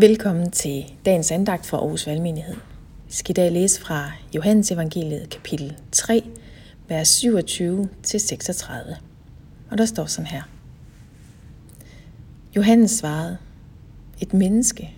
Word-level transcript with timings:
Velkommen 0.00 0.50
til 0.50 0.94
dagens 1.04 1.30
andagt 1.30 1.66
fra 1.66 1.76
Aarhus 1.76 2.06
Valgmenighed. 2.06 2.54
Vi 3.06 3.12
skal 3.12 3.30
i 3.30 3.34
dag 3.40 3.52
læse 3.52 3.80
fra 3.80 4.12
Johannes 4.34 4.72
Evangeliet 4.72 5.30
kapitel 5.30 5.76
3, 5.92 6.24
vers 6.88 7.24
27-36. 7.24 8.72
Og 9.70 9.78
der 9.78 9.84
står 9.84 10.06
sådan 10.06 10.26
her. 10.26 10.42
Johannes 12.56 12.90
svarede, 12.90 13.38
et 14.20 14.34
menneske 14.34 14.90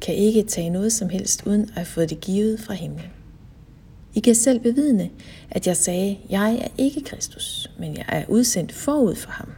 kan 0.00 0.14
ikke 0.14 0.42
tage 0.42 0.70
noget 0.70 0.92
som 0.92 1.08
helst 1.08 1.46
uden 1.46 1.62
at 1.62 1.74
have 1.74 1.84
fået 1.84 2.10
det 2.10 2.20
givet 2.20 2.60
fra 2.60 2.74
himlen. 2.74 3.10
I 4.14 4.20
kan 4.20 4.34
selv 4.34 4.60
bevidne, 4.60 5.10
at 5.50 5.66
jeg 5.66 5.76
sagde, 5.76 6.18
jeg 6.30 6.54
er 6.54 6.68
ikke 6.78 7.00
Kristus, 7.00 7.70
men 7.78 7.96
jeg 7.96 8.04
er 8.08 8.24
udsendt 8.28 8.72
forud 8.72 9.14
for 9.14 9.30
ham. 9.30 9.48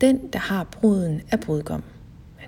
Den, 0.00 0.28
der 0.32 0.38
har 0.38 0.64
bruden, 0.64 1.20
er 1.30 1.36
brudgom 1.36 1.82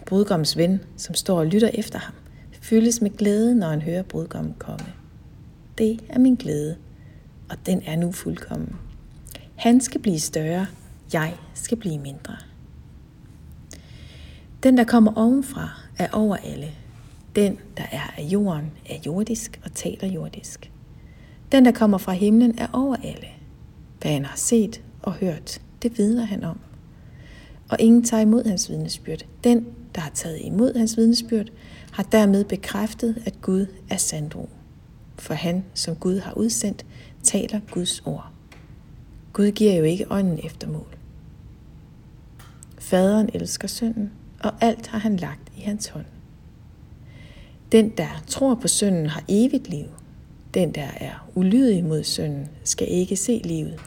brudgommens 0.07 0.57
ven, 0.57 0.81
som 0.97 1.15
står 1.15 1.39
og 1.39 1.47
lytter 1.47 1.71
efter 1.75 1.99
ham, 1.99 2.15
fyldes 2.61 3.01
med 3.01 3.11
glæde, 3.17 3.55
når 3.55 3.69
han 3.69 3.83
hører 3.83 4.03
brudgommen 4.03 4.55
komme. 4.59 4.87
Det 5.79 6.01
er 6.09 6.19
min 6.19 6.35
glæde, 6.35 6.77
og 7.51 7.57
den 7.67 7.83
er 7.87 7.97
nu 7.97 8.13
fuldkommen. 8.13 8.77
Han 9.57 9.81
skal 9.81 10.01
blive 10.01 10.19
større, 10.19 10.67
jeg 11.13 11.35
skal 11.55 11.79
blive 11.79 11.99
mindre. 11.99 12.37
Den, 14.63 14.79
der 14.79 14.85
kommer 14.85 15.13
ovenfra, 15.17 15.71
er 15.99 16.09
over 16.13 16.37
alle. 16.37 16.71
Den, 17.37 17.59
der 17.77 17.85
er 17.93 18.15
af 18.19 18.23
jorden, 18.23 18.73
er 18.91 18.97
jordisk 19.07 19.61
og 19.65 19.73
taler 19.75 20.09
jordisk. 20.09 20.71
Den, 21.53 21.65
der 21.65 21.73
kommer 21.73 21.99
fra 21.99 22.13
himlen, 22.13 22.59
er 22.59 22.67
over 22.73 22.97
alle. 22.97 23.29
Hvad 24.01 24.13
han 24.13 24.25
har 24.25 24.37
set 24.37 24.83
og 25.03 25.13
hørt, 25.13 25.61
det 25.83 25.99
vidner 25.99 26.25
han 26.25 26.45
om. 26.45 26.59
Og 27.69 27.77
ingen 27.81 28.05
tager 28.05 28.21
imod 28.21 28.45
hans 28.45 28.71
vidnesbyrd. 28.71 29.27
Den, 29.45 29.67
der 29.95 30.01
har 30.01 30.11
taget 30.11 30.41
imod 30.41 30.79
hans 30.79 30.97
vidnesbyrd, 30.97 31.47
har 31.93 32.03
dermed 32.03 32.45
bekræftet, 32.45 33.23
at 33.27 33.41
Gud 33.41 33.67
er 33.91 33.97
sandro. 33.97 34.49
For 35.19 35.35
han, 35.35 35.65
som 35.75 35.97
Gud 35.97 36.19
har 36.19 36.33
udsendt, 36.33 36.87
taler 37.23 37.61
Guds 37.71 38.01
ord. 38.01 38.31
Gud 39.33 39.51
giver 39.51 39.75
jo 39.75 39.83
ikke 39.83 40.07
ånden 40.11 40.41
efter 40.45 40.69
mål. 40.69 40.97
Faderen 42.79 43.31
elsker 43.35 43.69
sønnen, 43.69 44.13
og 44.41 44.53
alt 44.61 44.87
har 44.87 44.99
han 44.99 45.17
lagt 45.17 45.53
i 45.57 45.61
hans 45.61 45.89
hånd. 45.89 46.05
Den, 47.73 47.89
der 47.89 48.23
tror 48.27 48.55
på 48.55 48.69
sønnen, 48.69 49.07
har 49.07 49.25
evigt 49.29 49.69
liv. 49.69 49.87
Den, 50.55 50.73
der 50.73 50.89
er 50.97 51.29
ulydig 51.35 51.85
mod 51.85 52.05
sønnen, 52.05 52.49
skal 52.65 52.89
ikke 52.91 53.17
se 53.17 53.41
livet, 53.45 53.81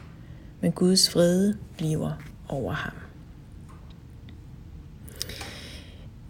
men 0.60 0.72
Guds 0.72 1.10
fred 1.10 1.54
bliver 1.76 2.12
over 2.48 2.72
ham. 2.72 2.92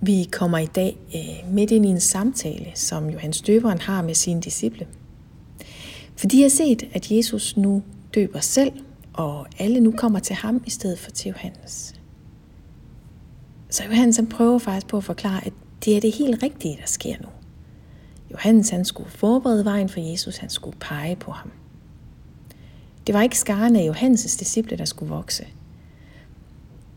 Vi 0.03 0.29
kommer 0.33 0.59
i 0.59 0.67
dag 0.67 0.99
øh, 1.15 1.53
midt 1.55 1.71
ind 1.71 1.87
i 1.87 1.89
en 1.89 2.01
samtale, 2.01 2.67
som 2.75 3.11
Johannes 3.11 3.41
Døberen 3.41 3.81
har 3.81 4.03
med 4.03 4.15
sine 4.15 4.41
disciple. 4.41 4.87
For 6.17 6.27
de 6.27 6.43
har 6.43 6.49
set, 6.49 6.83
at 6.93 7.11
Jesus 7.11 7.57
nu 7.57 7.83
døber 8.15 8.41
selv, 8.41 8.73
og 9.13 9.47
alle 9.59 9.81
nu 9.81 9.93
kommer 9.93 10.19
til 10.19 10.37
ham 10.37 10.63
i 10.67 10.71
stedet 10.71 10.99
for 10.99 11.11
til 11.11 11.29
Johannes. 11.29 11.95
Så 13.71 13.85
Johannes 13.85 14.17
han 14.17 14.27
prøver 14.27 14.59
faktisk 14.59 14.87
på 14.87 14.97
at 14.97 15.05
forklare, 15.05 15.47
at 15.47 15.53
det 15.85 15.97
er 15.97 16.01
det 16.01 16.15
helt 16.15 16.43
rigtige, 16.43 16.77
der 16.77 16.87
sker 16.87 17.15
nu. 17.23 17.29
Johannes 18.31 18.71
han 18.71 18.85
skulle 18.85 19.11
forberede 19.11 19.65
vejen 19.65 19.89
for 19.89 20.01
Jesus, 20.01 20.37
han 20.37 20.51
skulle 20.51 20.77
pege 20.81 21.17
på 21.17 21.31
ham. 21.31 21.51
Det 23.07 23.15
var 23.15 23.23
ikke 23.23 23.39
skaren 23.39 23.77
af 23.77 23.89
Johannes' 23.91 24.39
disciple, 24.39 24.77
der 24.77 24.85
skulle 24.85 25.15
vokse– 25.15 25.47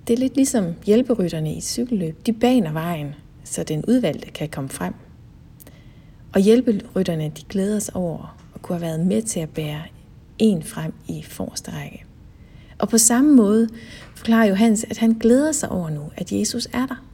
det 0.08 0.14
er 0.14 0.18
lidt 0.18 0.36
ligesom 0.36 0.74
hjælperytterne 0.86 1.56
i 1.56 1.62
cykelløb. 1.62 2.26
De 2.26 2.34
baner 2.34 2.72
vejen, 2.72 3.16
så 3.44 3.64
den 3.64 3.86
udvalgte 3.86 4.32
kan 4.32 4.50
komme 4.50 4.70
frem. 4.70 4.94
Og 6.34 6.42
hjælperytterne 6.42 7.32
de 7.38 7.44
glæder 7.50 7.80
sig 7.80 7.96
over 7.96 8.38
at 8.56 8.62
kunne 8.62 8.78
have 8.78 8.88
været 8.88 9.08
med 9.08 9.22
til 9.22 9.40
at 9.40 9.50
bære 9.50 9.82
en 10.38 10.64
frem 10.64 10.94
i 11.08 11.24
forreste 11.24 11.72
række. 11.72 12.06
Og 12.78 12.90
på 12.90 12.98
samme 12.98 13.36
måde 13.36 13.70
forklarer 14.16 14.48
Johannes, 14.48 14.84
at 14.84 14.98
han 14.98 15.12
glæder 15.14 15.52
sig 15.52 15.70
over 15.70 15.90
nu, 15.90 16.12
at 16.16 16.32
Jesus 16.32 16.68
er 16.74 16.86
der. 16.86 17.06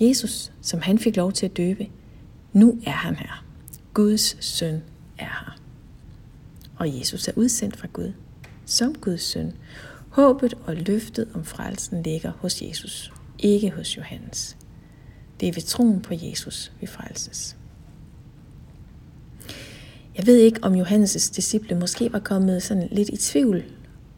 Jesus, 0.00 0.52
som 0.62 0.80
han 0.80 0.98
fik 0.98 1.16
lov 1.16 1.32
til 1.32 1.46
at 1.46 1.56
døbe, 1.56 1.88
nu 2.52 2.78
er 2.86 2.90
han 2.90 3.16
her. 3.16 3.44
Guds 3.94 4.44
søn 4.44 4.82
er 5.18 5.24
her. 5.24 5.58
Og 6.76 6.98
Jesus 6.98 7.28
er 7.28 7.32
udsendt 7.36 7.76
fra 7.76 7.88
Gud 7.92 8.12
som 8.66 8.94
Guds 8.94 9.22
søn, 9.22 9.52
Håbet 10.14 10.54
og 10.66 10.76
løftet 10.76 11.28
om 11.34 11.44
frelsen 11.44 12.02
ligger 12.02 12.32
hos 12.38 12.62
Jesus, 12.62 13.12
ikke 13.38 13.70
hos 13.70 13.96
Johannes. 13.96 14.56
Det 15.40 15.48
er 15.48 15.52
ved 15.52 15.62
troen 15.62 16.00
på 16.00 16.14
Jesus, 16.14 16.72
vi 16.80 16.86
frelses. 16.86 17.56
Jeg 20.16 20.26
ved 20.26 20.36
ikke, 20.36 20.58
om 20.62 20.80
Johannes' 20.80 21.34
disciple 21.34 21.78
måske 21.78 22.12
var 22.12 22.18
kommet 22.18 22.62
sådan 22.62 22.88
lidt 22.92 23.08
i 23.08 23.16
tvivl, 23.16 23.64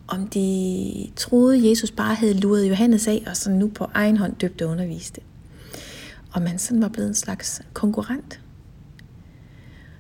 om 0.08 0.28
de 0.28 1.10
troede, 1.16 1.70
Jesus 1.70 1.90
bare 1.90 2.14
havde 2.14 2.40
luret 2.40 2.68
Johannes 2.68 3.08
af, 3.08 3.22
og 3.26 3.36
så 3.36 3.50
nu 3.50 3.68
på 3.68 3.86
egen 3.94 4.16
hånd 4.16 4.36
døbte 4.36 4.64
og 4.64 4.70
underviste. 4.70 5.20
Og 6.32 6.42
man 6.42 6.58
sådan 6.58 6.82
var 6.82 6.88
blevet 6.88 7.08
en 7.08 7.14
slags 7.14 7.62
konkurrent. 7.72 8.40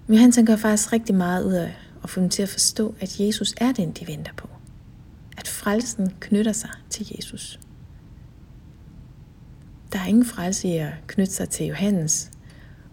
Men 0.06 0.14
Johannes 0.14 0.38
gør 0.46 0.56
faktisk 0.56 0.92
rigtig 0.92 1.14
meget 1.14 1.44
ud 1.44 1.52
af 1.52 1.76
at 2.02 2.10
få 2.10 2.20
dem 2.20 2.28
til 2.28 2.42
at 2.42 2.48
forstå, 2.48 2.94
at 3.00 3.20
Jesus 3.20 3.54
er 3.56 3.72
den, 3.72 3.92
de 3.92 4.06
venter 4.06 4.32
på 4.36 4.48
frelsen 5.66 6.12
knytter 6.20 6.52
sig 6.52 6.70
til 6.90 7.06
Jesus. 7.16 7.60
Der 9.92 9.98
er 9.98 10.06
ingen 10.06 10.24
frelse 10.24 10.68
i 10.68 10.76
at 10.76 10.92
knytte 11.06 11.32
sig 11.32 11.48
til 11.48 11.66
Johannes, 11.66 12.30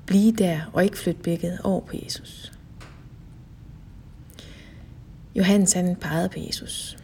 blive 0.06 0.32
der 0.32 0.72
og 0.74 0.84
ikke 0.84 0.98
flytte 0.98 1.22
blikket 1.22 1.60
over 1.64 1.82
på 1.82 1.94
Jesus. 2.04 2.52
Johannes 5.36 5.74
han 5.74 5.96
pegede 5.96 6.30
på 6.30 6.40
Jesus. 6.48 6.98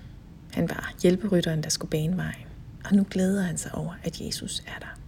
Han 0.54 0.70
var 0.70 0.94
hjælperytteren, 1.04 1.64
der 1.64 1.70
skulle 1.70 1.90
bane 1.90 2.18
vejen. 2.18 2.48
Og 2.86 2.96
nu 2.96 3.06
glæder 3.10 3.42
han 3.42 3.58
sig 3.58 3.76
over, 3.76 3.94
at 4.04 4.22
Jesus 4.22 4.64
er 4.68 4.80
der. 4.80 5.00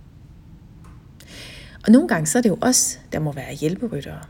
Og 1.85 1.91
nogle 1.91 2.07
gange 2.07 2.27
så 2.27 2.37
er 2.37 2.41
det 2.41 2.49
jo 2.49 2.57
os, 2.61 2.99
der 3.11 3.19
må 3.19 3.31
være 3.31 3.53
hjælperyttere. 3.53 4.21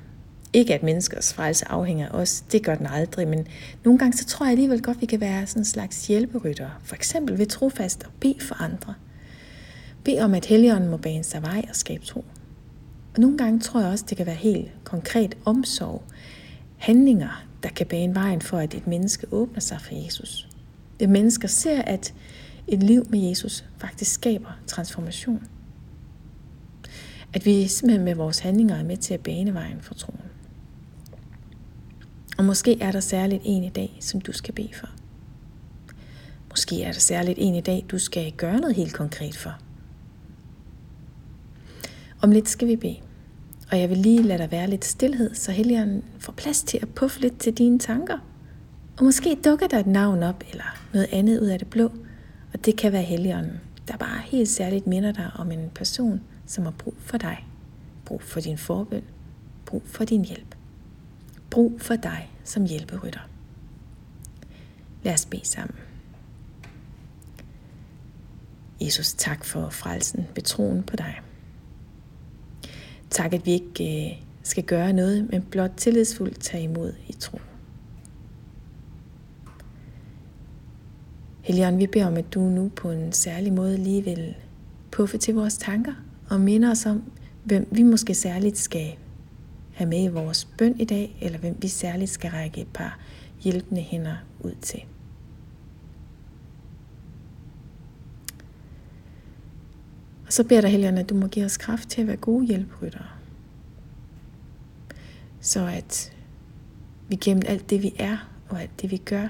Ikke 0.54 0.74
at 0.74 0.84
menneskers 0.84 1.34
frelse 1.34 1.68
afhænger 1.68 2.10
af 2.10 2.20
os, 2.20 2.42
det 2.52 2.64
gør 2.64 2.76
den 2.76 2.88
aldrig, 2.88 3.28
men 3.28 3.48
nogle 3.84 4.00
gange 4.00 4.18
så 4.18 4.26
tror 4.26 4.46
jeg 4.46 4.52
alligevel 4.52 4.82
godt, 4.82 5.02
vi 5.02 5.06
kan 5.06 5.22
være 5.22 5.48
sådan 5.48 5.62
en 5.62 5.66
slags 5.66 6.08
hjælperytter. 6.08 6.70
For 6.84 6.96
eksempel 6.96 7.38
ved 7.38 7.46
trofast 7.46 8.04
at 8.04 8.10
bede 8.20 8.40
for 8.40 8.64
andre. 8.64 8.94
Bed 10.04 10.20
om, 10.20 10.34
at 10.34 10.46
helligånden 10.46 10.90
må 10.90 10.98
bane 10.98 11.24
sig 11.24 11.42
vej 11.42 11.66
og 11.70 11.76
skabe 11.76 12.06
tro. 12.06 12.26
Og 13.14 13.20
nogle 13.20 13.38
gange 13.38 13.60
tror 13.60 13.80
jeg 13.80 13.90
også, 13.90 14.06
det 14.10 14.18
kan 14.18 14.26
være 14.26 14.36
helt 14.36 14.72
konkret 14.84 15.38
omsorg, 15.46 16.04
handlinger, 16.78 17.46
der 17.64 17.70
kan 17.70 17.88
bane 17.88 18.16
vejen 18.16 18.42
for, 18.42 18.58
at 18.58 18.74
et 18.74 18.88
menneske 18.88 19.28
åbner 19.32 19.60
sig 19.60 19.82
for 19.82 19.96
Jesus. 19.96 20.48
Det 21.00 21.10
mennesker 21.10 21.48
ser, 21.48 21.82
at 21.82 22.14
et 22.68 22.84
liv 22.84 23.08
med 23.10 23.20
Jesus 23.20 23.66
faktisk 23.78 24.14
skaber 24.14 24.60
transformation. 24.68 25.48
At 27.34 27.46
vi 27.46 27.68
simpelthen 27.68 28.06
med 28.06 28.16
vores 28.16 28.40
handlinger 28.40 28.76
er 28.76 28.84
med 28.84 28.98
til 28.98 29.14
at 29.14 29.20
bane 29.20 29.54
vejen 29.54 29.82
for 29.82 29.94
troen. 29.94 30.20
Og 32.42 32.46
måske 32.46 32.82
er 32.82 32.92
der 32.92 33.00
særligt 33.00 33.42
en 33.46 33.64
i 33.64 33.70
dag, 33.70 33.98
som 34.00 34.22
du 34.22 34.32
skal 34.32 34.54
bede 34.54 34.74
for. 34.74 34.88
Måske 36.50 36.84
er 36.84 36.92
der 36.92 37.00
særligt 37.00 37.40
en 37.42 37.56
i 37.56 37.62
dag, 37.62 37.86
du 37.92 38.00
skal 38.00 38.32
gøre 38.32 38.60
noget 38.60 38.76
helt 38.76 38.94
konkret 38.94 39.38
for. 39.38 39.54
Om 42.22 42.32
lidt 42.32 42.50
skal 42.50 42.68
vi 42.68 42.76
bede. 42.76 42.98
Og 43.72 43.80
jeg 43.80 43.90
vil 43.90 43.98
lige 43.98 44.24
lade 44.24 44.40
dig 44.40 44.52
være 44.52 44.70
lidt 44.70 44.86
stillhed, 44.86 45.36
så 45.36 45.52
Helligånden 45.52 46.04
får 46.20 46.34
plads 46.34 46.64
til 46.64 46.80
at 46.82 46.90
puffe 46.90 47.22
lidt 47.22 47.38
til 47.38 47.54
dine 47.54 47.80
tanker. 47.80 48.18
Og 48.98 49.04
måske 49.04 49.38
dukker 49.46 49.68
der 49.68 49.80
et 49.80 49.88
navn 49.88 50.24
op, 50.24 50.44
eller 50.52 50.80
noget 50.94 51.08
andet 51.12 51.40
ud 51.40 51.48
af 51.48 51.60
det 51.60 51.70
blå. 51.70 51.92
Og 52.54 52.66
det 52.66 52.78
kan 52.78 52.92
være 52.92 53.04
Helligånden, 53.04 53.60
der 53.88 53.98
bare 53.98 54.22
helt 54.26 54.50
særligt 54.50 54.88
minder 54.88 55.12
dig 55.12 55.32
om 55.36 55.52
en 55.52 55.70
person, 55.76 56.22
som 56.46 56.64
har 56.64 56.72
brug 56.72 56.96
for 56.98 57.18
dig. 57.18 57.48
Brug 58.06 58.22
for 58.22 58.40
din 58.40 58.58
forbøn. 58.58 59.04
Brug 59.66 59.84
for 59.86 60.04
din 60.04 60.26
hjælp 60.26 60.56
brug 61.52 61.82
for 61.82 61.96
dig 61.96 62.32
som 62.44 62.66
hjælperytter. 62.66 63.30
Lad 65.04 65.14
os 65.14 65.26
bede 65.26 65.46
sammen. 65.46 65.76
Jesus, 68.82 69.14
tak 69.14 69.46
for 69.46 69.70
frelsen, 69.70 70.28
betroen 70.36 70.84
på 70.84 70.96
dig. 70.96 71.22
Tak, 73.10 73.34
at 73.34 73.46
vi 73.46 73.52
ikke 73.52 74.12
øh, 74.12 74.24
skal 74.44 74.64
gøre 74.64 74.94
noget, 74.94 75.30
men 75.32 75.42
blot 75.42 75.72
tillidsfuldt 75.78 76.40
tage 76.40 76.64
imod 76.64 76.94
i 77.08 77.14
tro. 77.14 77.40
Helligånd, 81.42 81.78
vi 81.78 81.88
beder 81.88 82.08
om, 82.08 82.18
at 82.18 82.34
du 82.34 82.40
nu 82.40 82.72
på 82.76 82.92
en 82.92 83.12
særlig 83.12 83.54
måde 83.54 83.78
lige 83.78 84.04
vil 84.04 84.36
puffe 84.92 85.18
til 85.18 85.34
vores 85.34 85.58
tanker 85.58 85.94
og 86.30 86.42
minde 86.42 86.72
os 86.72 86.86
om, 86.86 87.04
hvem 87.44 87.68
vi 87.72 87.84
måske 87.84 88.16
særligt 88.16 88.58
skal 88.58 88.96
have 89.74 89.90
med 89.90 90.04
i 90.04 90.08
vores 90.08 90.46
bøn 90.46 90.80
i 90.80 90.86
dag, 90.86 91.18
eller 91.22 91.40
hvem 91.40 91.58
vi 91.62 91.68
særligt 91.68 92.12
skal 92.12 92.32
række 92.32 92.62
et 92.62 92.68
par 92.74 93.00
hjælpende 93.42 93.82
hænder 93.82 94.16
ud 94.40 94.56
til. 94.62 94.84
Og 100.26 100.34
så 100.34 100.44
beder 100.44 100.62
der 100.62 100.68
Helligånden, 100.68 101.02
at 101.04 101.10
du 101.10 101.16
må 101.16 101.28
give 101.28 101.46
os 101.46 101.58
kraft 101.58 101.90
til 101.90 102.02
at 102.02 102.08
være 102.08 102.18
gode 102.18 102.46
hjælpryttere. 102.46 103.08
Så 105.40 105.66
at 105.66 106.14
vi 107.08 107.16
gennem 107.16 107.44
alt 107.48 107.70
det, 107.70 107.84
vi 107.84 107.94
er 108.00 108.18
og 108.50 108.62
alt 108.62 108.82
det, 108.82 108.92
vi 108.92 108.98
gør, 108.98 109.28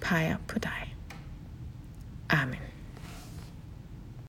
peger 0.00 0.36
på 0.48 0.58
dig. 0.58 0.96
Amen. 2.30 2.67